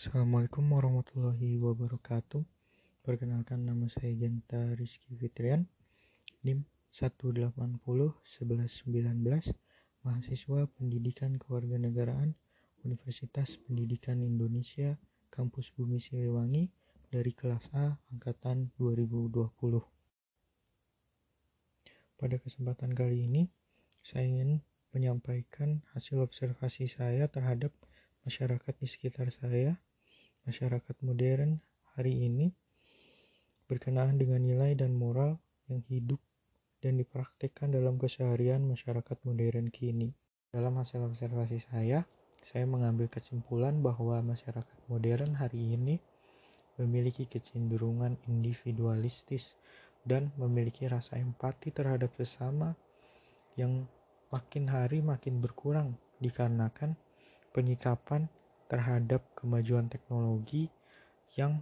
[0.00, 2.40] Assalamualaikum warahmatullahi wabarakatuh.
[3.04, 5.68] Perkenalkan nama saya Genta Rizky Fitrian,
[6.40, 6.64] NIM
[6.96, 8.16] 180 1119,
[10.00, 12.32] mahasiswa Pendidikan Kewarganegaraan
[12.80, 14.96] Universitas Pendidikan Indonesia,
[15.28, 16.72] Kampus Bumi Siliwangi
[17.12, 19.52] dari kelas A angkatan 2020.
[22.16, 23.52] Pada kesempatan kali ini,
[24.00, 24.64] saya ingin
[24.96, 27.76] menyampaikan hasil observasi saya terhadap
[28.24, 29.76] masyarakat di sekitar saya,
[30.48, 31.60] masyarakat modern
[31.96, 32.52] hari ini,
[33.68, 35.36] berkenaan dengan nilai dan moral
[35.68, 36.18] yang hidup
[36.80, 40.10] dan dipraktikkan dalam keseharian masyarakat modern kini.
[40.50, 42.02] Dalam hasil observasi saya,
[42.50, 46.00] saya mengambil kesimpulan bahwa masyarakat modern hari ini
[46.80, 49.44] memiliki kecenderungan individualistis
[50.02, 52.72] dan memiliki rasa empati terhadap sesama
[53.60, 53.84] yang
[54.32, 56.96] makin hari makin berkurang dikarenakan
[57.52, 58.26] penyikapan
[58.70, 60.70] terhadap kemajuan teknologi
[61.34, 61.58] yang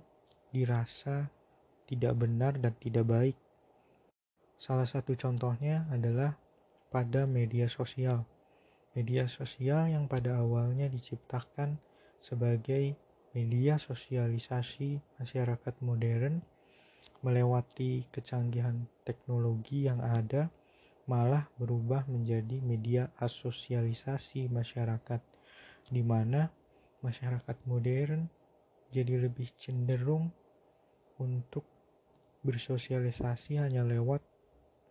[0.52, 1.32] dirasa
[1.88, 3.36] tidak benar dan tidak baik.
[4.60, 6.36] Salah satu contohnya adalah
[6.92, 8.28] pada media sosial.
[8.92, 11.80] Media sosial yang pada awalnya diciptakan
[12.20, 12.92] sebagai
[13.32, 16.44] media sosialisasi masyarakat modern
[17.22, 20.50] melewati kecanggihan teknologi yang ada
[21.08, 25.20] malah berubah menjadi media asosialisasi masyarakat
[25.88, 26.52] di mana
[27.04, 28.26] masyarakat modern
[28.90, 30.32] jadi lebih cenderung
[31.20, 31.66] untuk
[32.46, 34.22] bersosialisasi hanya lewat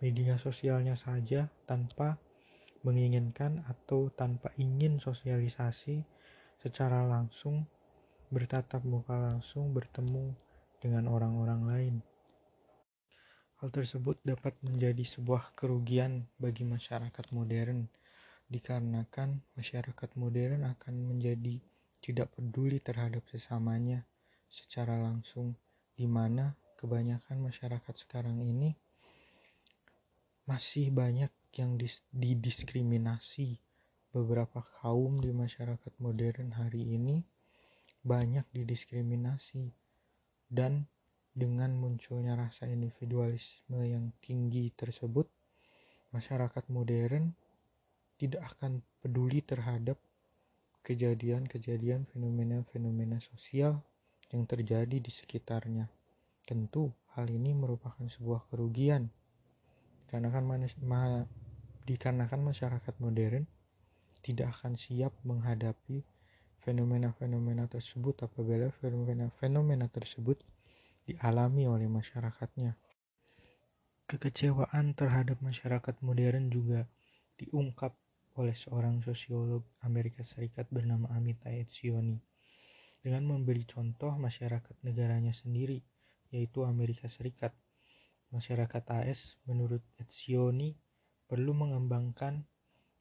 [0.03, 2.21] media sosialnya saja tanpa
[2.85, 6.05] menginginkan atau tanpa ingin sosialisasi
[6.61, 7.65] secara langsung
[8.29, 10.35] bertatap muka langsung bertemu
[10.77, 11.95] dengan orang-orang lain.
[13.57, 17.89] Hal tersebut dapat menjadi sebuah kerugian bagi masyarakat modern
[18.47, 21.57] dikarenakan masyarakat modern akan menjadi
[22.01, 24.05] tidak peduli terhadap sesamanya
[24.47, 25.57] secara langsung
[25.97, 28.77] di mana kebanyakan masyarakat sekarang ini
[30.47, 31.75] masih banyak yang
[32.13, 33.59] didiskriminasi.
[34.15, 37.19] Beberapa kaum di masyarakat modern hari ini
[38.01, 39.67] banyak didiskriminasi.
[40.47, 40.87] Dan
[41.35, 45.27] dengan munculnya rasa individualisme yang tinggi tersebut
[46.15, 47.35] masyarakat modern
[48.17, 49.99] tidak akan peduli terhadap
[50.87, 53.83] kejadian-kejadian fenomena-fenomena sosial
[54.31, 55.91] yang terjadi di sekitarnya.
[56.47, 59.11] Tentu hal ini merupakan sebuah kerugian
[60.07, 60.47] karena kan
[60.87, 61.27] ma
[61.83, 63.43] dikarenakan masyarakat modern
[64.23, 66.07] tidak akan siap menghadapi
[66.63, 70.39] fenomena-fenomena tersebut apabila fenomena-fenomena tersebut
[71.03, 72.79] dialami oleh masyarakatnya.
[74.07, 76.87] Kekecewaan terhadap masyarakat modern juga
[77.39, 77.91] diungkap
[78.37, 82.21] oleh seorang sosiolog Amerika Serikat bernama Amita Etzioni
[83.01, 85.81] dengan memberi contoh masyarakat negaranya sendiri
[86.29, 87.51] yaitu Amerika Serikat.
[88.29, 90.77] Masyarakat AS menurut Etzioni
[91.25, 92.45] perlu mengembangkan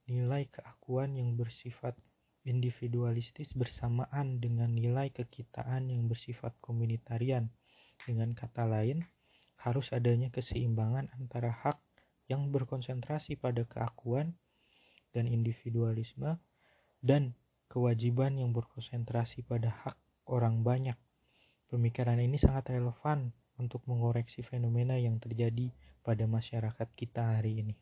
[0.09, 1.99] nilai keakuan yang bersifat
[2.47, 7.51] individualistis bersamaan dengan nilai kekitaan yang bersifat komunitarian.
[8.07, 9.03] Dengan kata lain,
[9.59, 11.83] harus adanya keseimbangan antara hak
[12.31, 14.39] yang berkonsentrasi pada keakuan
[15.16, 16.37] dan individualisme
[17.00, 17.32] dan
[17.72, 19.97] kewajiban yang berkonsentrasi pada hak
[20.28, 20.99] orang banyak.
[21.72, 25.72] Pemikiran ini sangat relevan untuk mengoreksi fenomena yang terjadi
[26.04, 27.75] pada masyarakat kita hari ini.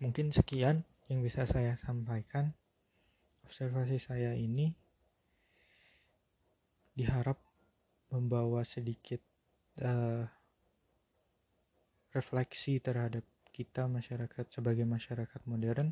[0.00, 2.56] Mungkin sekian yang bisa saya sampaikan.
[3.46, 4.72] Observasi saya ini
[6.98, 7.38] diharap
[8.10, 9.22] membawa sedikit
[9.80, 10.26] uh,
[12.12, 13.22] refleksi terhadap
[13.58, 15.90] kita masyarakat sebagai masyarakat modern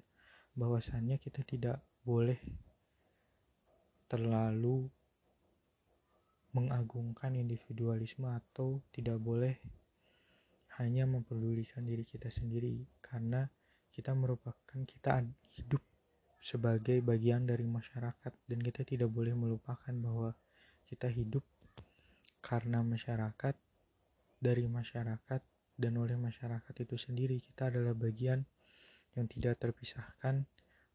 [0.55, 2.39] bahwasannya kita tidak boleh
[4.07, 4.87] terlalu
[6.55, 9.59] mengagungkan individualisme atau tidak boleh
[10.79, 12.87] hanya memperdulikan diri kita sendiri.
[13.03, 13.43] Karena
[13.91, 15.27] kita merupakan kita
[15.59, 15.83] hidup
[16.47, 18.31] sebagai bagian dari masyarakat.
[18.47, 20.31] Dan kita tidak boleh melupakan bahwa
[20.87, 21.43] kita hidup
[22.39, 23.59] karena masyarakat
[24.39, 25.43] dari masyarakat
[25.77, 28.45] dan oleh masyarakat itu sendiri kita adalah bagian
[29.17, 30.45] yang tidak terpisahkan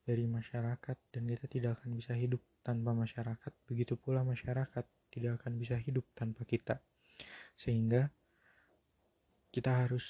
[0.02, 3.52] dari masyarakat dan kita tidak akan bisa hidup tanpa masyarakat.
[3.70, 6.82] Begitu pula masyarakat tidak akan bisa hidup tanpa kita.
[7.58, 8.10] Sehingga
[9.54, 10.06] kita harus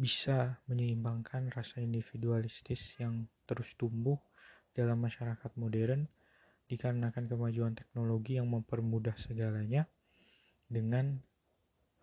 [0.00, 4.16] bisa menyeimbangkan rasa individualistis yang terus tumbuh
[4.72, 6.08] dalam masyarakat modern
[6.72, 9.84] dikarenakan kemajuan teknologi yang mempermudah segalanya
[10.70, 11.20] dengan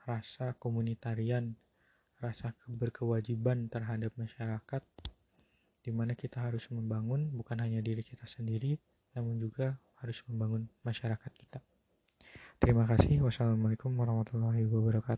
[0.08, 1.52] rasa komunitarian,
[2.24, 4.84] rasa berkewajiban terhadap masyarakat,
[5.84, 8.80] di mana kita harus membangun bukan hanya diri kita sendiri,
[9.14, 11.60] namun juga harus membangun masyarakat kita.
[12.58, 13.22] Terima kasih.
[13.22, 15.16] Wassalamualaikum warahmatullahi wabarakatuh.